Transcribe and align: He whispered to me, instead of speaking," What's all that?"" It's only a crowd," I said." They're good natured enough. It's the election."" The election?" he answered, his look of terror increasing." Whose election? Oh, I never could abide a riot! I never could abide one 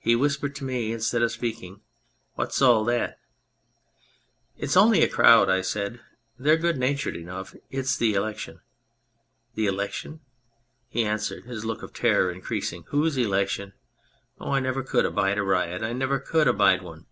He 0.00 0.14
whispered 0.14 0.54
to 0.56 0.64
me, 0.64 0.92
instead 0.92 1.22
of 1.22 1.32
speaking," 1.32 1.80
What's 2.34 2.60
all 2.60 2.84
that?"" 2.84 3.18
It's 4.58 4.76
only 4.76 5.02
a 5.02 5.08
crowd," 5.08 5.48
I 5.48 5.62
said." 5.62 5.98
They're 6.38 6.58
good 6.58 6.76
natured 6.76 7.16
enough. 7.16 7.54
It's 7.70 7.96
the 7.96 8.12
election."" 8.12 8.60
The 9.54 9.64
election?" 9.64 10.20
he 10.90 11.06
answered, 11.06 11.44
his 11.44 11.64
look 11.64 11.82
of 11.82 11.94
terror 11.94 12.30
increasing." 12.30 12.84
Whose 12.88 13.16
election? 13.16 13.72
Oh, 14.38 14.50
I 14.50 14.60
never 14.60 14.82
could 14.82 15.06
abide 15.06 15.38
a 15.38 15.42
riot! 15.42 15.82
I 15.82 15.94
never 15.94 16.18
could 16.18 16.48
abide 16.48 16.82
one 16.82 17.06